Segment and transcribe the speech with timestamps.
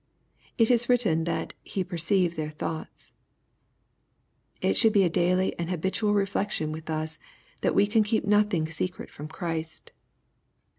[0.57, 3.13] It is written, that" He perceived their thoughts
[4.59, 7.19] It should be a daily and habitual reflection with us
[7.61, 9.91] that we can keep nothing secret from Christ.